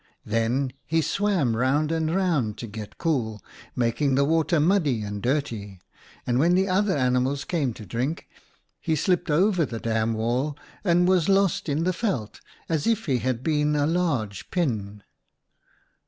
[0.25, 3.39] Then he swam round and round to get cool,
[3.75, 5.79] making the water muddy and dirty,
[6.25, 8.27] and when the other animals came to drink,
[8.79, 13.19] he slipped over the dam wall and was lost in the veld as if he
[13.19, 15.03] had been a large pin.